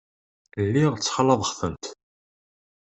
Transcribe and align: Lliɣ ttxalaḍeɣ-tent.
Lliɣ 0.65 0.93
ttxalaḍeɣ-tent. 0.95 1.85